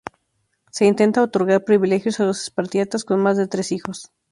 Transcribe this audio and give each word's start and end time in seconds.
Se 0.71 0.85
intenta 0.85 1.21
otorgar 1.21 1.63
privilegios 1.63 2.19
a 2.19 2.23
los 2.23 2.41
espartiatas 2.41 3.05
con 3.05 3.21
más 3.21 3.37
de 3.37 3.45
tres 3.45 3.71
hijos. 3.71 4.09